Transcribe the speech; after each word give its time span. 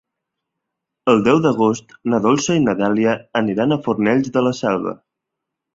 El 1.13 1.21
deu 1.27 1.41
d'agost 1.43 1.93
na 2.13 2.21
Dolça 2.25 2.57
i 2.61 2.65
na 2.65 2.77
Dèlia 2.83 3.15
aniran 3.45 3.77
a 3.77 3.79
Fornells 3.87 4.37
de 4.39 4.49
la 4.49 4.59
Selva. 4.65 5.01